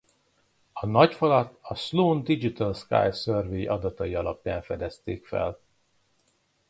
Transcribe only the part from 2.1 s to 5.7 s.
Digital Sky Survey adatai alapján fedezték fel.